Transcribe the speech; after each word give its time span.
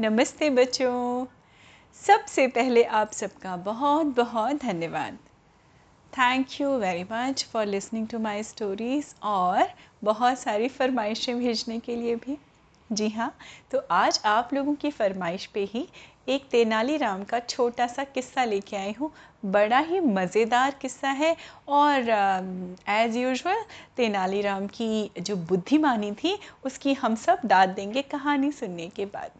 नमस्ते 0.00 0.48
बच्चों। 0.50 1.26
सबसे 2.02 2.46
पहले 2.48 2.82
आप 2.98 3.10
सबका 3.12 3.56
बहुत 3.56 4.06
बहुत 4.16 4.60
धन्यवाद। 4.62 5.16
Thank 6.12 6.60
you 6.60 6.68
very 6.78 7.02
much 7.02 7.44
for 7.52 7.66
listening 7.66 8.06
to 8.08 8.18
my 8.18 8.42
stories 8.42 9.12
और 9.22 9.68
बहुत 10.04 10.38
सारी 10.38 10.68
फरमाइशें 10.68 11.38
भेजने 11.38 11.78
के 11.78 11.96
लिए 11.96 12.14
भी। 12.16 12.36
जी 12.90 13.08
हाँ 13.08 13.32
तो 13.70 13.82
आज 13.90 14.20
आप 14.26 14.54
लोगों 14.54 14.74
की 14.74 14.90
फरमाइश 14.90 15.46
पे 15.46 15.64
ही 15.64 15.86
एक 16.28 16.48
तेनालीराम 16.50 17.24
का 17.24 17.40
छोटा 17.40 17.86
सा 17.86 18.04
किस्सा 18.04 18.44
लेके 18.44 18.76
आई 18.76 18.94
हूँ। 19.00 19.10
बड़ा 19.44 19.78
ही 19.80 20.00
मज़ेदार 20.00 20.74
किस्सा 20.82 21.10
है 21.10 21.34
और 21.68 22.10
एज़ 22.88 23.18
यूजल 23.18 23.62
तेनालीराम 23.96 24.66
की 24.66 25.10
जो 25.20 25.36
बुद्धिमानी 25.36 26.12
थी, 26.14 26.36
उसकी 26.64 26.94
हम 26.94 27.14
सब 27.18 27.40
दाद 27.44 27.68
देंगे 27.68 28.02
कहानी 28.08 28.52
सुनने 28.52 28.88
के 28.88 29.06
बाद। 29.06 29.30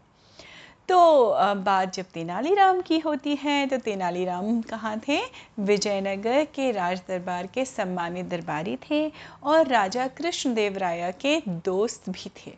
तो 0.91 1.53
बात 1.55 1.93
जब 1.93 2.05
तेनालीराम 2.13 2.79
की 2.81 2.97
होती 2.99 3.35
है 3.35 3.65
तो 3.67 3.77
तेनालीराम 3.77 4.61
कहाँ 4.61 4.99
थे? 4.99 5.19
विजयनगर 5.59 6.43
के 6.45 6.71
राज 6.71 7.01
दरबार 7.07 7.47
के 7.47 7.65
सम्मानित 7.65 8.25
दरबारी 8.25 8.75
थे 8.89 9.11
और 9.43 9.67
राजा 9.67 10.07
कृष्णदेव 10.07 10.77
राय 10.77 11.11
के 11.21 11.39
दोस्त 11.47 12.09
भी 12.09 12.31
थे। 12.37 12.53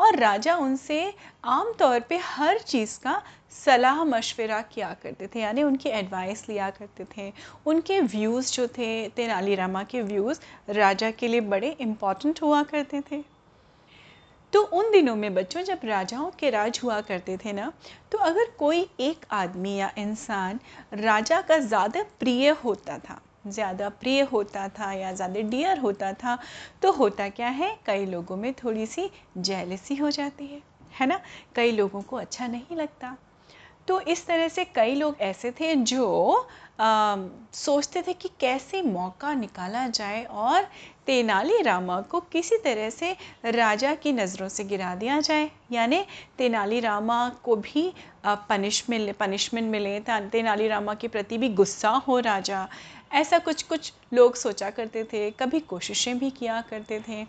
और 0.00 0.16
राजा 0.16 0.56
उनसे 0.56 1.12
आम 1.44 1.72
तौर 1.78 2.00
पे 2.00 2.16
हर 2.16 2.58
चीज़ 2.58 2.98
का 3.00 3.20
सलाह 3.64 4.02
मशवरा 4.04 4.62
किया 4.62 4.94
करते 5.02 5.26
थे, 5.26 5.40
यानी 5.40 5.62
उनकी 5.62 5.88
एडवाइस 5.90 6.48
लिया 6.48 6.70
करते 6.70 7.06
थे। 7.16 7.32
उनके 7.66 8.00
व्यूज़ 8.00 8.52
जो 8.52 8.66
थे, 8.68 9.08
तेनालीरामा 9.08 9.82
के 9.84 10.02
व्यूज़ 10.02 10.40
राजा 10.70 11.10
के 11.10 11.28
लिए 11.28 11.40
बड़े 11.40 11.76
इंपॉर्टेंट 11.80 12.42
हुआ 12.42 12.62
करते 12.62 13.02
थे। 13.12 13.24
तो 14.52 14.62
उन 14.62 14.90
दिनों 14.90 15.14
में 15.16 15.34
बच्चों 15.34 15.62
जब 15.62 15.80
राजाओं 15.84 16.30
के 16.30 16.50
राज 16.50 16.80
हुआ 16.84 17.00
करते 17.00 17.36
थे 17.36 17.52
ना 17.52 17.72
तो 18.12 18.18
अगर 18.18 18.50
कोई 18.58 18.86
एक 19.00 19.26
आदमी 19.32 19.74
या 19.76 19.90
इंसान 19.98 20.60
राजा 20.94 21.40
का 21.40 21.58
ज़्यादा 21.58 22.02
प्रिय 22.20 22.48
होता 22.64 22.98
था 22.98 23.20
ज़्यादा 23.46 23.88
प्रिय 23.88 24.22
होता 24.22 24.68
था 24.68 24.92
या 24.92 25.12
ज़्यादा 25.12 25.40
डियर 25.40 25.78
होता 25.78 26.12
था 26.12 26.38
तो 26.82 26.92
होता 26.92 27.28
क्या 27.28 27.48
है? 27.48 27.76
कई 27.86 28.06
लोगों 28.06 28.36
में 28.36 28.52
थोड़ी 28.54 28.86
सी 28.86 29.10
जेलसी 29.38 29.96
हो 29.96 30.10
जाती 30.10 30.46
है 30.46 30.62
है 31.00 31.06
ना? 31.06 31.20
कई 31.54 31.72
लोगों 31.72 32.02
को 32.02 32.16
अच्छा 32.16 32.46
नहीं 32.46 32.76
लगता। 32.76 33.16
तो 33.88 34.00
इस 34.00 34.26
तरह 34.26 34.48
से 34.48 34.64
कई 34.64 34.94
लोग 34.94 35.16
ऐसे 35.20 35.50
थे 35.50 35.74
जो 35.74 36.32
आ, 36.80 37.16
सोचते 37.52 38.02
थे 38.02 38.12
कि 38.12 38.30
कैसे 38.40 38.82
मौका 38.82 39.34
निकाला 39.34 39.86
जाए 39.88 40.24
और 40.24 40.66
तेनालीरामा 41.06 42.00
को 42.02 42.20
किसी 42.32 42.56
तरह 42.56 42.90
से 42.90 43.16
राजा 43.46 43.94
की 43.94 44.12
नज़रों 44.12 44.48
से 44.48 44.64
गिरा 44.64 44.94
दिया 44.94 45.20
जाए। 45.20 45.50
यानी 45.72 46.04
तेनालीरामा 46.38 47.28
को 47.44 47.56
भी 47.56 47.92
पनिश 48.26 48.84
मिले 48.90 49.12
पनिशमेंट 49.12 49.70
मिले 49.70 49.98
तेनालीरामा 50.00 50.94
के 50.94 51.08
प्रति 51.08 51.38
भी 51.38 51.48
गुस्सा 51.50 51.90
हो 52.08 52.18
राजा। 52.20 52.68
ऐसा 53.12 53.38
कुछ 53.38 53.62
कुछ 53.62 53.92
लोग 54.14 54.34
सोचा 54.36 54.70
करते 54.70 55.02
थे, 55.04 55.30
कभी 55.30 55.60
कोशिशें 55.62 56.18
भी 56.18 56.30
किया 56.30 56.60
करते 56.70 57.00
थे। 57.08 57.20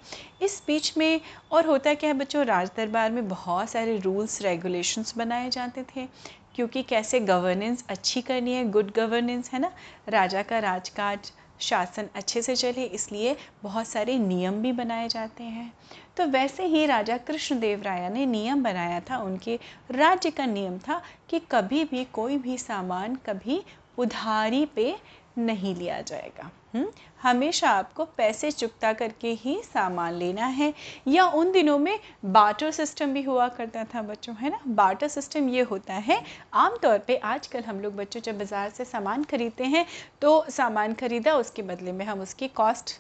इस 0.42 0.62
बीच 0.68 0.98
में, 0.98 1.22
और 1.52 1.66
होता 1.66 1.94
क्या 1.94 2.10
है 2.10 2.18
बच्चों 2.18 2.46
राज 2.46 2.72
दरबार 2.78 3.12
में 3.12 3.28
बहुत 3.30 3.70
सारे 3.70 3.98
रूल्स 3.98 4.42
रेगुलेशंस 4.42 5.14
बनाए 5.18 5.50
जाते 5.50 5.84
थे, 5.86 6.08
क्योंकि 6.56 6.84
कैसे 6.84 7.20
गवर्नेंस 7.22 7.86
अच्छी 7.90 8.22
करनी 8.22 8.54
है 8.54 8.70
गुड 8.72 8.92
गवर्नेंस 8.96 9.52
है 9.54 9.60
ना? 9.60 9.72
राजा 10.10 10.42
का 10.42 10.60
राजकाज 10.60 11.32
शासन 11.60 12.10
अच्छे 12.16 12.42
से 12.42 12.56
चले, 12.56 12.84
इसलिए 12.84 13.36
बहुत 13.64 13.88
सारे 13.88 14.18
नियम 14.20 14.62
भी 14.62 14.72
बनाए 14.72 15.08
जाते 15.08 15.44
हैं। 15.44 15.72
तो 16.18 16.26
वैसे 16.26 16.66
ही 16.66 16.86
राजा 16.86 17.18
कृष्णदेव 17.18 17.82
राय 17.82 18.10
ने 18.10 18.26
नियम 18.26 18.64
बनाया 18.64 19.00
था, 19.00 19.18
उनके 19.18 19.60
राज्य 19.92 20.32
का 20.32 20.46
नियम 20.46 20.78
था 20.80 21.02
कि 21.30 21.40
कभी 21.52 21.84
भी 21.84 22.04
कोई 22.06 22.38
भी 22.38 22.58
सामान 22.58 23.16
कभी 23.26 23.64
उधारी 23.98 24.66
पे 24.66 24.96
नहीं 25.38 25.76
लिया 25.76 26.02
जाएगा। 26.02 26.52
हुँ? 26.74 26.82
हम्म? 26.82 26.92
हमेशा 27.22 27.70
आपको 27.70 28.06
पैसे 28.18 28.52
चुकता 28.52 28.92
करके 28.94 29.32
ही 29.34 29.56
सामान 29.64 30.14
लेना 30.14 30.46
है 30.48 30.74
या 31.08 31.26
उन 31.30 31.52
दिनों 31.52 31.78
में 31.80 32.00
बाटर 32.28 32.72
सिस्टम 32.72 33.14
भी 33.14 33.22
हुआ 33.24 33.48
करता 33.50 33.84
था 33.86 34.02
बच्चों, 34.02 34.36
है 34.36 34.50
ना 34.50 34.60
बाटर 34.68 35.08
सिस्टम 35.08 35.50
ये 35.50 35.62
होता 35.62 35.94
है, 35.94 36.22
आमतौर 36.56 36.98
पे 37.00 37.16
आजकल 37.16 37.64
हम 37.64 37.80
लोग 37.80 37.96
बच्चों 37.96 38.22
जब 38.22 38.38
बाज़ार 38.38 38.70
से 38.70 38.86
सामान 38.86 39.24
खरीदते 39.24 39.64
हैं 39.66 39.86
तो 40.22 40.44
सामान 40.50 40.94
खरीदा, 40.94 41.36
उसके 41.36 41.62
बदले 41.64 41.92
में 41.92 42.06
हम 42.06 42.22
उसकी 42.22 42.48
कॉस्ट 42.50 42.98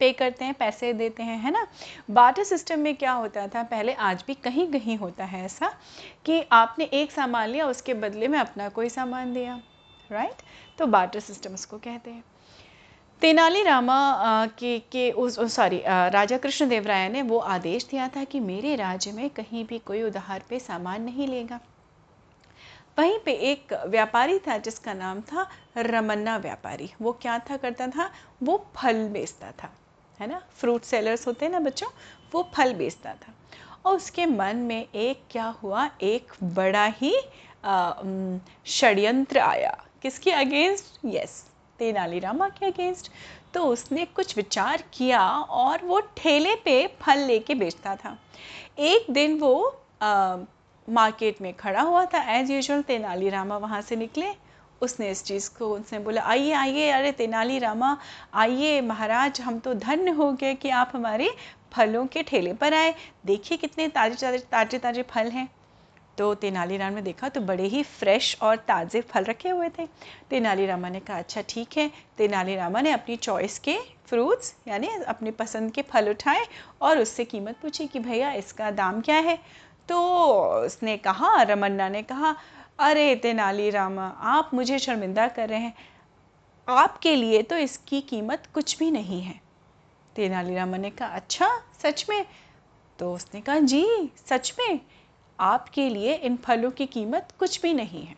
पे 0.00 0.12
करते 0.12 0.44
हैं, 0.44 0.54
पैसे 0.54 0.92
देते 0.92 1.22
हैं, 1.22 1.38
है 1.38 1.50
ना 1.50 1.66
बाटर 2.10 2.44
सिस्टम 2.44 2.80
में 2.80 2.94
क्या 2.96 3.12
होता 3.12 3.46
था, 3.48 3.62
पहले 3.64 3.92
आज 3.94 4.24
भी 4.26 4.34
कहीं 4.34 4.66
कहीं 4.72 4.96
होता 4.98 5.24
है 5.24 5.44
ऐसा 5.44 5.72
कि 6.26 6.42
आपने 6.52 6.84
एक 6.94 7.12
सामान 7.12 7.48
लिया, 7.48 7.66
उसके 7.66 7.94
बदले 7.96 8.28
में 8.28 8.38
अपना 8.38 8.68
कोई 8.70 8.88
सामान 8.90 9.32
दिया 9.34 9.60
राइट 10.10 10.42
तो 10.78 10.86
बाटर 10.88 11.20
सिस्टम 11.20 11.54
उसको 11.54 11.78
कहते 11.78 12.10
हैं 12.10 12.22
तेनालीरामा 13.22 13.96
के 14.58 14.78
के 14.92 15.10
उस 15.12 15.38
सॉरी 15.54 15.82
राजा 15.86 16.36
कृष्णदेव 16.36 16.86
राय 16.86 17.08
ने 17.08 17.20
वो 17.22 17.38
आदेश 17.38 17.84
दिया 17.90 18.08
था 18.08 18.22
कि 18.24 18.40
मेरे 18.40 18.74
राज्य 18.76 19.12
में 19.12 19.28
कहीं 19.30 19.64
भी 19.64 19.78
कोई 19.78 20.02
उधार 20.02 20.42
पे 20.48 20.58
सामान 20.58 21.02
नहीं 21.02 21.28
लेगा। 21.28 21.58
वहीं 22.98 23.18
पे 23.24 23.32
एक 23.50 23.72
व्यापारी 23.88 24.38
था 24.38 24.56
जिसका 24.58 24.94
नाम 24.94 25.20
था 25.20 25.46
रमन्ना 25.76 26.36
व्यापारी। 26.36 26.90
वो 27.02 27.12
क्या 27.12 27.38
था, 27.38 27.56
करता 27.56 27.86
था? 27.88 28.10
वो 28.42 28.66
फल 28.76 29.08
बेचता 29.08 29.52
था, 29.62 29.70
है 30.20 30.26
ना? 30.26 30.42
फ्रूट 30.56 30.82
सेलर्स 30.82 31.26
होते 31.26 31.44
हैं 31.44 31.52
ना 31.52 31.60
बच्चों? 31.60 31.88
वो 32.34 32.50
फल 32.54 32.74
बेचता 32.74 33.14
था। 33.14 33.34
और 33.84 33.96
उसके 33.96 34.26
मन 34.26 34.56
में 34.56 34.82
एक 34.84 35.22
क्या 35.30 35.46
हुआ? 35.62 35.88
एक 36.02 36.32
बड़ा 36.42 36.84
ही 36.96 37.14
षड्यंत्र 38.70 39.38
आया। 39.38 39.76
किसके 40.02 40.32
अगेंस्ट? 40.32 40.98
यस 41.06 41.44
तेनालीरामा 41.82 42.48
के 42.48 42.66
अगेंस्ट 42.66 43.10
तो 43.54 43.62
उसने 43.66 44.04
कुछ 44.16 44.36
विचार 44.36 44.82
किया 44.94 45.20
और 45.60 45.84
वो 45.84 46.00
ठेले 46.16 46.54
पे 46.64 46.86
फल 47.00 47.18
लेके 47.26 47.54
बेचता 47.56 47.94
था। 47.96 48.16
एक 48.80 49.10
दिन 49.10 49.38
वो 49.38 49.54
आ, 50.02 50.36
मार्केट 50.88 51.40
में 51.42 51.52
खड़ा 51.54 51.82
हुआ 51.82 52.04
था 52.04 52.22
एज 52.36 52.50
यूजल 52.50 52.82
तेनालीरामा 52.82 53.56
वहाँ 53.58 53.80
से 53.82 53.96
निकले। 53.96 54.30
उसने 54.82 55.10
इस 55.10 55.22
चीज़ 55.24 55.48
को 55.58 55.68
उनसे 55.74 55.98
बोला 55.98 56.22
आइए 56.22 56.52
आइए 56.52 56.88
अरे 56.90 57.12
तेनालीरामा 57.12 57.96
आइए 58.34 58.80
महाराज 58.80 59.40
हम 59.40 59.58
तो 59.58 59.74
धन्य 59.76 60.10
हो 60.10 60.30
गए 60.32 60.54
कि 60.54 60.70
आप 60.70 60.92
हमारे 60.94 61.30
फलों 61.72 62.06
के 62.06 62.22
ठेले 62.22 62.52
पर 62.54 62.74
आए। 62.74 62.94
देखिए 63.26 63.58
कितने 63.58 63.88
ताजे 63.88 64.16
ताजे 64.16 64.38
ताजे 64.50 64.78
ताजे 64.78 65.02
फल 65.10 65.30
हैं। 65.30 65.48
तो 66.18 66.34
तेनालीराम 66.34 66.92
ने 66.92 67.02
देखा 67.02 67.28
तो 67.28 67.40
बड़े 67.40 67.64
ही 67.64 67.82
फ्रेश 67.82 68.36
और 68.42 68.56
ताज़े 68.56 69.00
फल 69.00 69.24
रखे 69.24 69.48
हुए 69.48 69.68
थे। 69.68 69.86
तेनालीरामा 70.30 70.88
ने 70.88 71.00
कहा 71.00 71.18
अच्छा 71.18 71.42
ठीक 71.48 71.76
है। 71.76 71.90
तेनालीरामा 72.18 72.80
ने 72.80 72.90
अपनी 72.90 73.16
चॉइस 73.16 73.58
के 73.58 73.78
फ्रूट्स 74.06 74.54
यानी 74.68 74.88
अपने 74.88 75.30
पसंद 75.30 75.72
के 75.72 75.82
फल 75.82 76.10
उठाए 76.10 76.46
और 76.82 76.98
उससे 76.98 77.24
कीमत 77.24 77.56
पूछी 77.62 77.86
कि, 77.86 77.98
भैया, 77.98 78.32
इसका 78.32 78.70
दाम 78.70 79.00
क्या 79.00 79.16
है? 79.16 79.38
तो 79.88 79.98
उसने 80.66 80.96
कहा, 80.96 81.42
रमन्ना 81.42 81.88
ने 81.88 82.02
कहा, 82.02 82.36
अरे 82.78 83.16
तेनालीरामा 83.16 84.08
आप 84.20 84.50
मुझे 84.54 84.78
शर्मिंदा 84.78 85.28
कर 85.28 85.48
रहे 85.48 85.58
हैं। 85.58 85.74
आपके 86.68 87.16
लिए 87.16 87.42
तो 87.42 87.56
इसकी 87.56 88.00
कीमत 88.00 88.42
कुछ 88.54 88.78
भी 88.78 88.90
नहीं 88.90 89.22
है। 89.22 89.40
तेनालीरामा 90.16 90.76
ने 90.76 90.90
कहा 90.90 91.08
अच्छा 91.08 91.62
सच 91.82 92.06
में? 92.08 92.26
तो 92.98 93.14
उसने 93.14 93.40
कहा, 93.40 93.58
जी, 93.58 94.12
सच 94.26 94.54
में। 94.58 94.80
आपके 95.40 95.88
लिए 95.88 96.14
इन 96.14 96.36
फलों 96.36 96.70
की 96.70 96.86
कीमत 96.86 97.28
कुछ 97.38 97.62
भी 97.62 97.74
नहीं 97.74 98.04
है। 98.04 98.14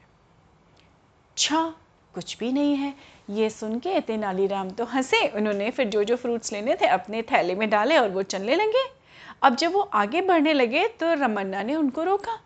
अच्छा 1.31 1.75
कुछ 2.15 2.39
भी 2.39 2.53
नहीं 2.53 2.77
है। 2.77 2.95
ये 3.31 3.51
सुन 3.51 3.79
के 3.79 4.01
तेनालीराम 4.01 4.71
तो 4.71 4.85
हंसे। 4.85 5.29
उन्होंने 5.29 5.71
फिर 5.71 5.89
जो 5.89 6.05
जो 6.05 6.17
फ्रूट्स 6.17 6.53
लेने 6.53 6.75
थे, 6.75 6.87
अपने 6.87 7.23
थैले 7.23 7.55
में 7.55 7.71
डाले 7.71 7.99
और 7.99 8.09
वो 8.09 8.23
चलने 8.23 8.55
लगे। 8.55 8.85
अब 9.43 9.57
जब 9.57 9.73
वो 9.73 9.81
आगे 9.81 10.23
बढ़ने 10.23 10.53
लगे 10.53 10.89
तो 10.89 11.15
रमन्ना 11.15 11.63
ने 11.63 11.75
उनको 11.75 12.03
रोका। 12.03 12.41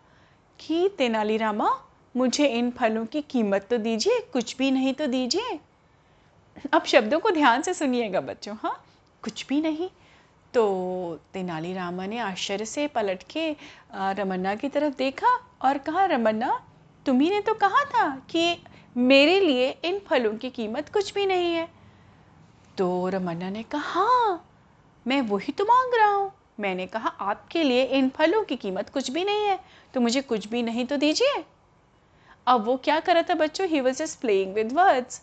कि 0.59 0.89
तेनालीरामा, 0.97 1.83
मुझे 2.17 2.47
इन 2.47 2.71
फलों 2.71 3.05
की 3.05 3.21
कीमत 3.21 3.67
तो 3.69 3.77
दीजिए, 3.77 4.19
कुछ 4.33 4.57
भी 4.57 4.71
नहीं 4.71 4.93
तो 4.93 5.07
दीजिए। 5.07 5.59
अब 6.73 6.83
शब्दों 6.83 7.19
को 7.19 7.31
ध्यान 7.31 7.61
से 7.61 7.73
सुनिएगा 7.73 8.21
बच्चों 8.21 8.55
हाँ? 8.55 8.85
कुछ 9.23 9.45
भी 9.47 9.61
नहीं। 9.61 9.89
तो 10.53 11.19
तेनालीरामा 11.33 12.05
ने 12.05 12.17
आश्चर्य 12.19 12.65
से 12.65 12.87
पलट 12.87 13.23
के 13.31 13.49
रमन्ना 14.13 14.55
की 14.55 14.69
तरफ़ 14.69 14.95
देखा 14.97 15.35
और 15.61 15.77
कहा, 15.77 16.05
रमन्ना, 16.05 16.59
तुम्ही 17.05 17.29
ने 17.29 17.41
तो 17.41 17.53
कहा 17.53 17.83
था 17.85 18.09
कि 18.29 18.57
मेरे 18.95 19.39
लिए 19.39 19.69
इन 19.85 19.99
फलों 19.99 20.33
की 20.33 20.49
कीमत 20.49 20.89
कुछ 20.89 21.13
भी 21.13 21.25
नहीं 21.25 21.53
है? 21.53 21.67
तो 22.77 23.07
रमन्ना 23.09 23.49
ने 23.49 23.63
कहा 23.63 23.81
हाँ 23.93 24.45
मैं 25.05 25.21
वही 25.21 25.51
तो 25.51 25.65
मांग 25.65 25.93
रहा 25.95 26.11
हूँ। 26.11 26.31
मैंने 26.59 26.85
कहा, 26.87 27.09
आपके 27.09 27.63
लिए 27.63 27.83
इन 27.83 28.09
फलों 28.09 28.43
की 28.43 28.55
कीमत 28.55 28.89
कुछ 28.89 29.09
भी 29.11 29.23
नहीं 29.23 29.45
है 29.45 29.59
तो 29.93 30.01
मुझे 30.01 30.21
कुछ 30.23 30.47
भी 30.47 30.61
नहीं 30.63 30.85
तो 30.85 30.97
दीजिए। 30.97 31.43
अब 32.47 32.65
वो 32.65 32.75
क्या 32.77 32.99
कर 32.99 33.13
रहा 33.13 33.23
था 33.29 33.33
बच्चों? 33.35 33.67
He 33.67 33.79
was 33.81 33.97
just 33.97 34.19
playing 34.21 34.53
with 34.53 34.73
words 34.73 35.21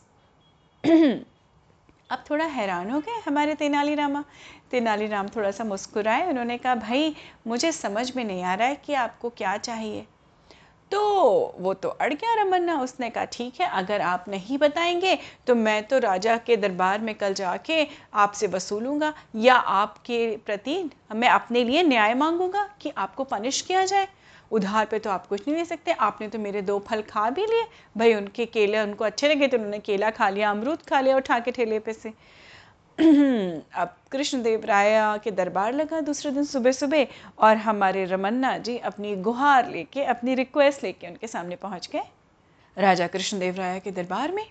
अब 2.11 2.25
थोड़ा 2.31 2.44
हैरान 2.44 2.91
हो 2.91 2.99
गए 3.00 3.20
हमारे 3.26 3.55
तेनालीरामा 3.55 4.25
तेनालीराम 4.70 5.29
थोड़ा 5.29 5.50
सा 5.50 5.64
मुस्कुराए, 5.64 6.26
उन्होंने 6.29 6.58
कहा, 6.58 6.75
भाई, 6.75 7.14
मुझे 7.47 7.73
समझ 7.73 8.17
में 8.17 8.25
नहीं 8.25 8.43
आ 8.44 8.55
रहा 8.55 8.69
है 8.69 8.76
कि 8.76 8.94
आपको 8.94 9.31
क्या 9.31 9.56
चाहिए। 9.56 10.06
तो 10.91 11.00
वो 11.58 11.73
तो 11.75 11.88
अड़ 11.88 12.12
गया 12.14 12.35
रमन्ना, 12.35 12.79
उसने 12.81 13.11
कहा, 13.11 13.25
ठीक 13.25 13.61
है, 13.61 13.69
अगर 13.69 14.00
आप 14.00 14.25
नहीं 14.29 14.58
बताएँगे 14.58 15.19
तो 15.47 15.55
मैं 15.55 15.82
तो 15.85 15.99
राजा 15.99 16.37
के 16.37 16.56
दरबार 16.56 17.00
में 17.00 17.14
कल 17.14 17.35
जाके 17.35 17.87
आपसे 18.14 18.47
वसूलूँगा 18.47 19.12
या 19.37 19.55
आपके 19.55 20.37
प्रति 20.37 20.82
मैं 21.14 21.29
अपने 21.29 21.64
लिए 21.64 21.82
न्याय 21.82 22.14
मांगूँगा 22.14 22.69
कि 22.81 22.93
आपको 22.99 23.25
पनिश 23.25 23.61
किया 23.61 23.85
जाए? 23.85 24.08
उधार 24.50 24.87
पे 24.87 24.98
तो 24.98 25.10
आप 25.10 25.26
कुछ 25.26 25.46
नहीं 25.48 25.56
ले 25.56 25.64
सकते। 25.64 25.93
आपने 25.93 26.28
तो 26.28 26.38
मेरे 26.38 26.62
दो 26.62 26.78
फल 26.78 27.02
खा 27.02 27.28
भी 27.31 27.46
लिए। 27.46 27.64
भाई, 27.96 28.14
उनके 28.14 28.46
केले, 28.46 28.81
उनको 28.81 29.04
अच्छे 29.04 29.28
लगे 29.28 29.48
तो 29.48 29.56
उन्होंने 29.56 29.78
केला 29.78 30.10
खा 30.10 30.28
लिया, 30.28 30.50
अमरूद 30.50 30.82
खा 30.82 31.00
लिया, 31.00 31.16
उठा 31.16 31.38
के 31.38 31.50
ठेले 31.50 31.78
पे 31.78 31.93
से। 31.93 32.12
अब 33.00 33.96
कृष्णदेव 34.12 34.64
राय 34.64 35.19
के 35.19 35.31
दरबार 35.31 35.72
लगा 35.72 36.00
दूसरे 36.00 36.31
दिन 36.31 36.44
सुबह 36.44 36.72
सुबह 36.72 37.06
और 37.38 37.56
हमारे 37.56 38.04
रमन्ना 38.04 38.56
जी 38.58 38.76
अपनी 38.78 39.14
गुहार 39.16 39.70
लेके, 39.70 40.04
अपनी 40.04 40.34
रिक्वेस्ट 40.34 40.84
लेके 40.84 41.06
उनके 41.06 41.26
सामने 41.26 41.56
पहुँच 41.56 41.88
गए 41.93 42.02
राजा 42.76 43.06
कृष्णदेव 43.06 43.56
राय 43.56 43.81
के 43.81 43.90
दरबार 43.90 44.32
में। 44.32 44.46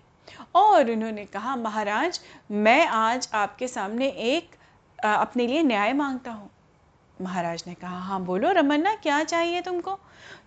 और 0.56 0.92
उन्होंने 0.92 1.26
कहा, 1.26 1.56
महाराज, 1.56 2.20
मैं 2.52 2.86
आज 2.88 3.30
आपके 3.34 3.68
सामने 3.68 4.08
एक 4.08 4.56
अपने 5.00 5.48
लिए 5.48 5.64
न्याय 5.64 5.94
माँगता 5.94 6.32
हूँ। 6.32 6.50
महाराज 7.22 7.64
ने 7.68 7.74
कहा 7.74 8.00
हाँ 8.00 8.20
बोलो, 8.22 8.52
रमन्ना, 8.52 8.94
क्या 8.96 9.24
चाहिए 9.24 9.62
तुमको? 9.62 9.92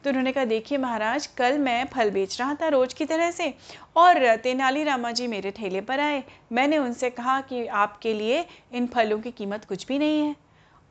तो 0.04 0.10
उन्होंने 0.10 0.32
कहा, 0.32 0.44
देखिए 0.44 0.78
महाराज, 0.78 1.26
कल 1.26 1.58
मैं 1.58 1.84
फल 1.86 2.10
बेच 2.10 2.38
रहा 2.40 2.54
था 2.54 2.68
रोज 2.68 2.94
की 2.94 3.04
तरह 3.04 3.30
से 3.30 3.52
और 3.96 4.36
तेनाली 4.36 4.84
रामा 4.84 5.10
जी 5.12 5.26
मेरे 5.26 5.50
ठेले 5.50 5.80
पर 5.80 6.00
आए। 6.00 6.22
मैंने 6.52 6.78
उनसे 6.78 7.10
कहा 7.10 7.40
कि 7.40 7.66
आपके 7.66 8.14
लिए 8.14 8.44
इन 8.72 8.86
फलों 8.86 9.18
की 9.18 9.30
कीमत 9.30 9.64
कुछ 9.64 9.86
भी 9.86 9.98
नहीं 9.98 10.20
है 10.20 10.34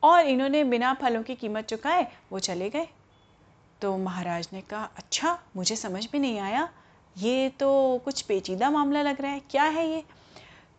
और 0.03 0.25
इन्होंने 0.25 0.63
बिना 0.63 0.93
फलों 0.93 1.23
की 1.23 1.35
कीमत 1.35 1.65
चुकाए 1.65 2.07
वो 2.31 2.39
चले 2.39 2.69
गए। 2.69 2.87
तो 3.81 3.97
महाराज 3.97 4.49
ने 4.53 4.61
कहा 4.61 4.89
अच्छा 4.97 5.37
मुझे 5.55 5.75
समझ 5.75 6.07
में 6.13 6.19
नहीं 6.21 6.39
आया। 6.39 6.67
ये 7.15 7.49
तो 7.49 8.01
कुछ 8.05 8.21
पेचीदा 8.21 8.69
मामला 8.71 9.01
लग 9.01 9.21
रहा 9.21 9.31
है, 9.31 9.41
क्या 9.51 9.63
है 9.63 9.89
ये? 9.89 10.03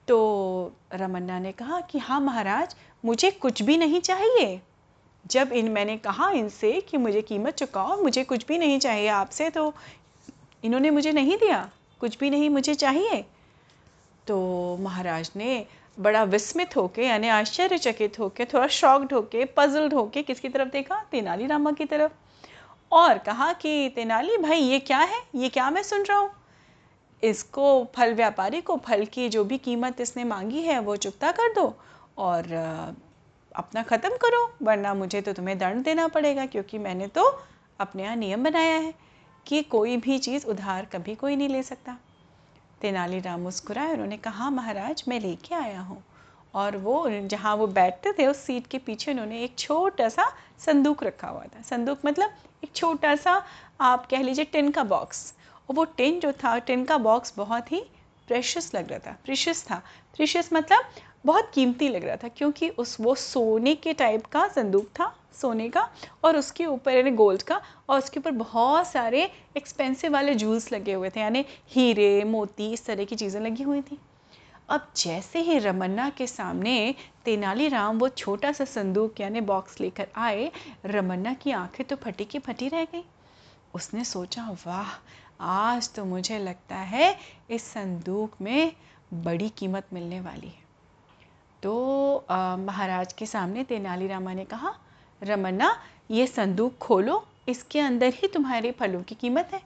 तो 0.08 0.72
रमन्ना 0.94 1.38
ने 1.38 1.52
कहा 1.52 1.80
कि 1.80 1.98
हाँ 1.98 2.20
महाराज, 2.20 2.74
मुझे 3.04 3.30
कुछ 3.30 3.62
भी 3.62 3.76
नहीं 3.76 4.00
चाहिए। 4.00 4.60
जब 5.30 5.52
इन, 5.52 5.68
मैंने 5.68 5.96
कहा 5.96 6.30
इनसे 6.30 6.80
कि 6.80 6.96
मुझे 6.96 7.22
कीमत 7.22 7.54
चुकाओ, 7.54 8.02
मुझे 8.02 8.24
कुछ 8.24 8.46
भी 8.46 8.58
नहीं 8.58 8.78
चाहिए 8.78 9.08
आपसे 9.08 9.50
तो 9.50 9.74
इन्होंने 10.64 10.90
मुझे 10.90 11.12
नहीं 11.12 11.36
दिया, 11.36 11.70
कुछ 12.00 12.18
भी 12.18 12.30
नहीं 12.30 12.50
मुझे 12.50 12.74
चाहिए। 12.74 13.24
तो 14.26 14.76
महाराज 14.80 15.30
ने 15.36 15.66
बड़ा 16.00 16.22
विस्मित 16.22 16.76
होके, 16.76 17.02
यानी 17.02 17.28
आश्चर्यचकित 17.28 18.18
होके, 18.18 18.44
थोड़ा 18.44 18.66
शॉक्ड 18.66 19.12
होके 19.12 19.44
पजल्ड 19.44 19.94
होके 19.94 20.22
किसकी 20.22 20.48
तरफ़ 20.48 20.68
देखा? 20.68 21.04
तेनाली 21.10 21.46
रामा 21.46 21.72
की 21.72 21.84
तरफ़। 21.84 22.12
और 22.92 23.18
कहा 23.18 23.52
कि, 23.52 23.88
तेनाली 23.88 24.36
भाई, 24.36 24.58
ये 24.58 24.78
क्या 24.78 24.98
है? 24.98 25.22
ये 25.34 25.48
क्या 25.48 25.70
मैं 25.70 25.82
सुन 25.82 26.02
रहा 26.02 26.18
हूँ? 26.18 26.30
इसको, 27.22 27.84
फल 27.96 28.14
व्यापारी 28.14 28.60
को 28.60 28.76
फल 28.76 29.04
की 29.04 29.28
जो 29.28 29.44
भी 29.44 29.58
कीमत 29.58 30.00
इसने 30.00 30.24
मांगी 30.24 30.60
है, 30.62 30.78
वो 30.78 30.96
चुकता 30.96 31.30
कर 31.30 31.52
दो। 31.54 31.76
और 32.18 32.42
अपना 33.56 33.82
ख़त्म 33.82 34.16
करो, 34.16 34.52
वरना 34.62 34.94
मुझे 34.94 35.20
तो 35.20 35.32
तुम्हें 35.32 35.58
दंड 35.58 35.84
देना 35.84 36.08
पड़ेगा, 36.08 36.46
क्योंकि 36.46 36.78
मैंने 36.78 37.06
तो 37.06 37.24
अपने 37.80 38.02
यहाँ 38.02 38.16
नियम 38.16 38.44
बनाया 38.44 38.78
है 38.78 38.94
कि 39.46 39.62
कोई 39.62 39.96
भी 39.96 40.18
चीज़ 40.18 40.46
उधार 40.46 40.84
कभी 40.84 41.14
कोई 41.14 41.36
नहीं 41.36 41.48
ले 41.48 41.62
सकता। 41.62 41.96
तेनालीराम 42.80 43.40
मुस्कुराए, 43.40 43.92
उन्होंने 43.92 44.16
कहा, 44.16 44.50
महाराज, 44.50 45.04
मैं 45.08 45.20
लेके 45.20 45.54
आया 45.54 45.80
हूँ। 45.80 46.02
और 46.54 46.76
वो, 46.76 47.08
जहाँ 47.10 47.54
वो 47.56 47.66
बैठते 47.66 48.12
थे, 48.12 48.26
उस 48.26 48.36
सीट 48.36 48.66
के 48.66 48.78
पीछे 48.78 49.10
उन्होंने 49.12 49.42
एक 49.42 49.58
छोटा 49.58 50.08
सा 50.08 50.32
संदूक 50.58 51.02
रखा 51.04 51.28
हुआ 51.28 51.44
था। 51.44 51.62
संदूक 51.62 51.98
मतलब 52.06 52.30
एक 52.64 52.70
छोटा 52.74 53.14
सा, 53.16 53.42
आप 53.80 54.06
कह 54.06 54.22
लीजिए, 54.22 54.44
टिन 54.44 54.70
का 54.70 54.82
बॉक्स। 54.84 55.34
और 55.68 55.76
वो 55.76 55.84
टिन 55.84 56.20
जो 56.20 56.32
था, 56.32 56.58
टिन 56.58 56.84
का 56.84 56.98
बॉक्स 56.98 57.34
बहुत 57.36 57.72
ही 57.72 57.84
प्रेशस 58.28 58.70
लग 58.74 58.90
रहा 58.90 58.98
था। 58.98 59.16
प्रिशस 59.24 59.64
था। 59.70 59.82
प्रिशस 60.16 60.50
मतलब 60.52 60.84
बहुत 61.26 61.50
कीमती 61.54 61.88
लग 61.88 62.04
रहा 62.04 62.16
था 62.16 62.28
क्योंकि 62.28 62.68
उस 62.70 62.96
वो 63.00 63.14
सोने 63.14 63.74
के 63.74 63.92
टाइप 63.92 64.26
का 64.26 64.46
संदूक 64.48 64.86
था, 64.90 65.14
सोने 65.40 65.68
का 65.68 65.88
और 66.24 66.36
उसके 66.36 66.66
ऊपर 66.66 66.92
यानी 66.92 67.10
गोल्ड 67.10 67.42
का 67.42 67.60
और 67.88 67.98
उसके 67.98 68.20
ऊपर 68.20 68.30
बहुत 68.32 68.86
सारे 68.86 69.30
एक्सपेंसिव 69.56 70.12
वाले 70.12 70.34
जूल्स 70.34 70.70
लगे 70.72 70.92
हुए 70.92 71.10
थे, 71.10 71.20
यानी 71.20 71.44
हीरे, 71.68 72.24
मोती 72.24 72.72
इस 72.72 72.84
तरह 72.86 73.04
की 73.04 73.16
चीज़ें 73.16 73.40
लगी 73.40 73.62
हुई 73.62 73.82
थी। 73.82 73.98
अब 74.68 74.88
जैसे 74.96 75.38
ही 75.38 75.58
रमन्ना 75.58 76.08
के 76.10 76.26
सामने 76.26 76.94
तेनालीराम 77.24 77.98
वो 77.98 78.08
छोटा 78.08 78.52
सा 78.52 78.64
संदूक 78.64 79.20
यानी 79.20 79.40
बॉक्स 79.42 79.80
लेकर 79.80 80.06
आए, 80.16 80.50
रमन्ना 80.84 81.34
की 81.34 81.50
आँखें 81.50 81.86
तो 81.86 81.96
फटी 81.96 82.24
की 82.24 82.38
फटी 82.38 82.68
रह 82.68 82.84
गई। 82.84 83.04
उसने 83.74 84.04
सोचा, 84.04 84.42
वाह 84.66 84.92
आज 85.40 85.92
तो 85.94 86.04
मुझे 86.04 86.38
लगता 86.38 86.76
है 86.76 87.14
इस 87.50 87.64
संदूक 87.64 88.40
में 88.40 88.72
बड़ी 89.14 89.48
कीमत 89.48 89.86
मिलने 89.92 90.20
वाली 90.20 90.46
है। 90.46 90.66
तो 91.62 92.24
महाराज 92.58 93.12
के 93.12 93.26
सामने 93.26 93.64
तेनालीरामा 93.64 94.32
ने 94.34 94.44
कहा, 94.44 94.74
रमन्ना, 95.22 95.74
ये 96.10 96.26
संदूक 96.26 96.78
खोलो, 96.78 97.24
इसके 97.48 97.80
अंदर 97.80 98.12
ही 98.14 98.28
तुम्हारे 98.28 98.70
फलों 98.72 99.02
की 99.02 99.14
कीमत 99.14 99.50
है। 99.52 99.60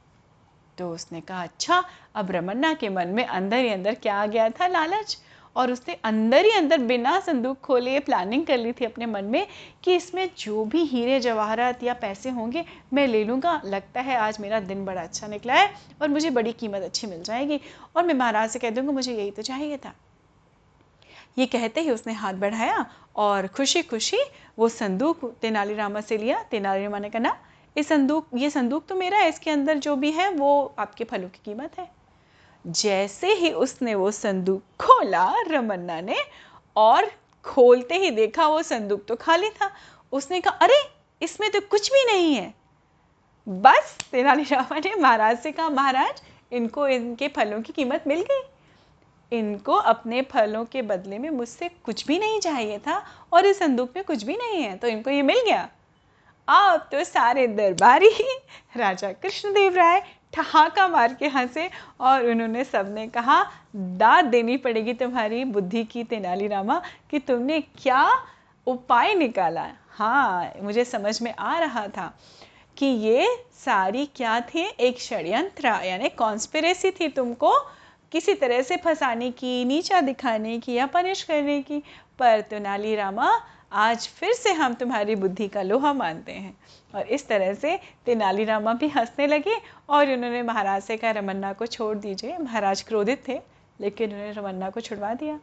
तो 0.78 0.90
उसने 0.90 1.20
कहा 1.20 1.42
अच्छा 1.42 1.82
अब 2.14 2.30
रमन्ना 2.30 2.72
के 2.74 2.88
मन 2.88 3.08
में 3.08 3.24
अंदर 3.24 3.56
ही 3.56 3.68
अंदर 3.68 3.94
क्या 3.94 4.16
आ 4.16 4.26
गया 4.26 4.48
था 4.50 4.66
लालच? 4.66 5.18
और 5.56 5.70
उसने 5.72 5.96
अंदर 6.04 6.44
ही 6.44 6.50
अंदर 6.50 6.78
बिना 6.78 7.18
संदूक 7.20 7.60
खोले 7.60 7.98
प्लानिंग 8.00 8.44
कर 8.46 8.58
ली 8.58 8.72
थी 8.72 8.84
अपने 8.84 9.06
मन 9.06 9.24
में 9.24 9.46
कि 9.84 9.94
इसमें 9.94 10.28
जो 10.38 10.64
भी 10.64 10.84
हीरे, 10.84 11.18
जवाहरात 11.20 11.82
या 11.82 11.94
पैसे 11.94 12.30
होंगे, 12.30 12.64
मैं 12.92 13.06
ले 13.06 13.24
लूँगा। 13.24 13.60
लगता 13.64 14.00
है 14.00 14.16
आज 14.16 14.40
मेरा 14.40 14.60
दिन 14.60 14.84
बड़ा 14.84 15.02
अच्छा 15.02 15.26
निकला 15.26 15.54
है 15.54 15.70
और 16.02 16.08
मुझे 16.08 16.30
बड़ी 16.30 16.52
कीमत 16.52 16.82
अच्छी 16.82 17.06
मिल 17.06 17.22
जाएगी। 17.22 17.60
और 17.96 18.06
मैं 18.06 18.14
महाराज 18.14 18.50
से 18.50 18.58
कह 18.58 18.70
दूँगा, 18.70 18.92
मुझे 18.92 19.14
यही 19.14 19.30
तो 19.30 19.42
चाहिए 19.42 19.76
था। 19.76 19.94
ये 21.38 21.46
कहते 21.46 21.80
ही 21.80 21.90
उसने 21.90 22.12
हाथ 22.12 22.34
बढ़ाया 22.34 22.84
और 23.16 23.46
खुशी 23.46 23.82
खुशी 23.82 24.18
वो 24.58 24.68
संदूक 24.68 25.24
तेनालीरामा 25.42 26.00
से 26.00 26.18
लिया। 26.18 26.42
तेनालीरामा 26.42 26.98
ने 26.98 27.10
कहा, 27.10 27.20
ना, 27.20 27.36
ये 27.76 27.82
संदूक 27.82 28.26
ये 28.34 28.50
संदूक 28.50 28.86
तो 28.86 28.94
मेरा 28.94 29.18
है, 29.18 29.28
इसके 29.28 29.50
अंदर 29.50 29.78
जो 29.78 29.96
भी 29.96 30.10
है 30.12 30.28
वो 30.30 30.74
आपके 30.78 31.04
फलों 31.04 31.28
की 31.28 31.40
कीमत 31.44 31.78
है। 31.78 31.90
जैसे 32.66 33.32
ही 33.32 33.52
उसने 33.52 33.94
वो 33.94 34.10
संदूक 34.10 34.62
खोला, 34.80 35.34
रमन्ना 35.48 36.00
ने, 36.00 36.16
और 36.76 37.10
खोलते 37.44 37.94
ही 37.94 38.10
देखा 38.10 38.46
वो 38.46 38.62
संदूक 38.62 39.04
तो 39.06 39.16
खाली 39.16 39.50
था, 39.50 39.70
उसने 40.12 40.40
कहा, 40.40 40.54
अरे, 40.54 40.82
इसमें 41.22 41.50
तो 41.50 41.60
कुछ 41.60 41.92
भी 41.92 42.04
नहीं 42.04 42.34
है। 42.34 42.54
बस 43.48 43.98
तेनालीरामा 44.12 44.78
ने 44.78 44.94
महाराज 44.94 45.38
से 45.38 45.52
कहा, 45.52 45.68
महाराज, 45.68 46.22
इनको, 46.52 46.88
इनके 46.88 47.28
फलों 47.28 47.62
की 47.62 47.72
कीमत 47.72 48.04
मिल 48.06 48.22
गई। 48.22 48.42
इनको 49.38 49.72
अपने 49.72 50.22
फलों 50.22 50.64
के 50.64 50.82
बदले 50.82 51.18
में 51.18 51.30
मुझसे 51.30 51.68
कुछ 51.84 52.06
भी 52.06 52.18
नहीं 52.18 52.40
चाहिए 52.40 52.78
था 52.78 53.04
और 53.32 53.46
इस 53.46 53.58
संदूक 53.58 53.90
में 53.96 54.04
कुछ 54.04 54.22
भी 54.22 54.36
नहीं 54.36 54.62
है 54.62 54.76
तो 54.76 54.88
इनको 54.88 55.10
ये 55.10 55.22
मिल 55.22 55.40
गया। 55.44 55.68
अब 56.48 56.88
तो 56.92 57.04
सारे 57.04 57.46
दरबारी, 57.46 58.10
राजा 58.76 59.12
कृष्णदेव 59.12 59.74
राय 59.74 60.02
ठहाका 60.32 60.88
मार 60.88 61.14
के 61.14 61.28
हंसे 61.28 61.70
और 62.00 62.26
उन्होंने 62.26 62.64
सबने 62.64 63.06
कहा, 63.08 63.42
दाद 63.76 64.24
देनी 64.24 64.56
पड़ेगी 64.56 64.92
तुम्हारी 64.92 65.44
बुद्धि 65.44 65.84
की 65.84 66.04
तेनालीरामा 66.04 66.82
कि 67.10 67.18
तुमने 67.18 67.60
क्या 67.60 68.08
उपाय 68.66 69.14
निकाला? 69.14 69.66
हाँ 69.90 70.52
मुझे 70.62 70.84
समझ 70.84 71.22
में 71.22 71.34
आ 71.38 71.58
रहा 71.58 71.86
था 71.88 72.18
कि 72.76 72.86
ये 72.86 73.26
सारी 73.64 74.06
क्या 74.06 74.40
थी? 74.40 74.62
एक 74.80 75.00
षड्यंत्र, 75.00 75.66
यानी 75.66 76.08
कॉन्स्पिरेसी 76.08 76.90
थी 76.90 77.08
तुमको 77.08 77.52
किसी 78.12 78.34
तरह 78.34 78.62
से 78.62 78.76
फंसाने 78.76 79.30
की, 79.30 79.64
नीचा 79.64 80.00
दिखाने 80.00 80.58
की 80.58 80.72
या 80.72 80.86
पनिश 80.86 81.22
करने 81.22 81.62
की। 81.62 81.82
पर 82.18 82.40
तेनाली 82.40 82.96
रामा 82.96 83.40
आज 83.72 84.06
फिर 84.08 84.32
से 84.32 84.52
हम 84.52 84.74
तुम्हारी 84.74 85.14
बुद्धि 85.16 85.46
का 85.48 85.62
लोहा 85.62 85.92
मानते 85.92 86.32
हैं। 86.32 86.54
और 86.94 87.06
इस 87.08 87.26
तरह 87.28 87.54
से 87.54 87.78
तेनालीरामा 88.06 88.72
भी 88.74 88.88
हंसने 88.88 89.26
लगे 89.26 89.56
और 89.88 90.10
उन्होंने 90.12 90.42
महाराज 90.42 90.82
से 90.82 90.96
कहा, 90.96 91.10
रमन्ना 91.10 91.52
को 91.52 91.66
छोड़ 91.66 91.96
दीजिए। 91.98 92.36
महाराज 92.38 92.82
क्रोधित 92.82 93.22
थे, 93.28 93.40
लेकिन 93.80 94.12
उन्होंने 94.12 94.32
रमन्ना 94.32 94.70
को 94.70 94.80
छुड़वा 94.80 95.14
दिया। 95.14 95.38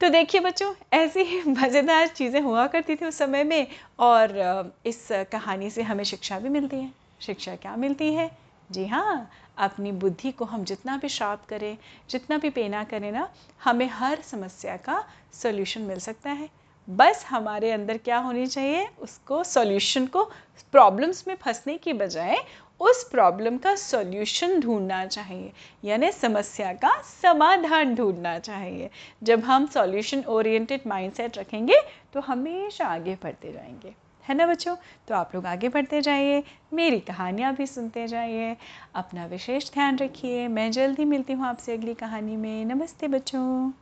तो 0.00 0.08
देखिए 0.08 0.40
बच्चों, 0.40 0.72
ऐसी 0.92 1.42
मज़ेदार 1.48 2.06
चीज़ें 2.08 2.40
हुआ 2.40 2.66
करती 2.66 2.96
थी 2.96 3.06
उस 3.06 3.18
समय 3.18 3.44
में 3.44 3.66
और 3.98 4.72
इस 4.86 5.08
कहानी 5.32 5.70
से 5.70 5.82
हमें 5.82 6.04
शिक्षा 6.04 6.38
भी 6.38 6.48
मिलती 6.48 6.76
है। 6.76 6.92
शिक्षा 7.20 7.56
क्या 7.56 7.76
मिलती 7.76 8.12
है? 8.14 8.30
जी 8.70 8.86
हाँ 8.86 9.30
अपनी 9.58 9.92
बुद्धि 9.92 10.30
को 10.32 10.44
हम 10.44 10.64
जितना 10.64 10.96
भी 10.96 11.08
शार्प 11.08 11.44
करें, 11.48 11.76
जितना 12.10 12.38
भी 12.38 12.50
पेना 12.50 12.82
करें 12.84 13.12
ना, 13.12 13.28
हमें 13.64 13.88
हर 13.88 14.20
समस्या 14.22 14.76
का 14.76 15.04
सोल्यूशन 15.32 15.80
मिल 15.80 15.98
सकता 15.98 16.30
है। 16.30 16.48
बस 16.88 17.24
हमारे 17.28 17.70
अंदर 17.70 17.96
क्या 17.96 18.18
होनी 18.18 18.46
चाहिए? 18.46 18.88
उसको 19.00 19.44
सॉल्यूशन 19.44 20.06
को 20.06 20.24
प्रॉब्लम्स 20.72 21.26
में 21.28 21.34
फंसने 21.34 21.76
की 21.78 21.92
बजाय 21.92 22.36
उस 22.80 23.02
प्रॉब्लम 23.10 23.56
का 23.56 23.74
सॉल्यूशन 23.74 24.60
ढूंढना 24.60 25.04
चाहिए। 25.06 25.52
यानी 25.84 26.10
समस्या 26.12 26.72
का 26.72 26.90
समाधान 27.22 27.94
ढूंढना 27.94 28.38
चाहिए। 28.38 28.90
जब 29.22 29.40
हम 29.40 29.66
सॉल्यूशन 29.66 30.24
ओरिएंटेड 30.28 30.80
माइंडसेट 30.86 31.38
रखेंगे 31.38 31.76
तो 32.12 32.20
हमेशा 32.20 32.86
आगे 32.86 33.14
बढ़ते 33.14 33.52
जाएँगे। 33.52 33.94
है 34.24 34.34
ना 34.34 34.46
बच्चों? 34.46 34.76
तो 35.08 35.14
आप 35.14 35.34
लोग 35.34 35.46
आगे 35.46 35.68
बढ़ते 35.68 36.00
जाइए, 36.00 36.42
मेरी 36.72 37.00
कहानियाँ 37.00 37.54
भी 37.54 37.66
सुनते 37.66 38.06
जाइए, 38.06 38.56
अपना 38.94 39.26
विशेष 39.26 39.72
ध्यान 39.72 39.98
रखिए। 39.98 40.48
मैं 40.48 40.70
जल्दी 40.72 41.04
मिलती 41.04 41.32
हूँ 41.32 41.46
आपसे 41.46 41.72
अगली 41.72 41.94
कहानी 41.94 42.36
में। 42.36 42.64
नमस्ते 42.64 43.08
बच्चों। 43.08 43.72